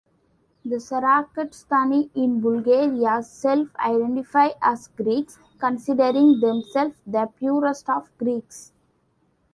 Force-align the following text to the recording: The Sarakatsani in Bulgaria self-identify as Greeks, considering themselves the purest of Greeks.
The 0.65 0.77
Sarakatsani 0.77 2.09
in 2.15 2.41
Bulgaria 2.41 3.21
self-identify 3.21 4.47
as 4.59 4.87
Greeks, 4.87 5.37
considering 5.59 6.39
themselves 6.39 6.95
the 7.05 7.27
purest 7.37 7.87
of 7.87 8.09
Greeks. 8.17 8.73